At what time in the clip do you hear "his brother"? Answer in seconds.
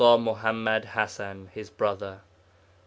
1.53-2.21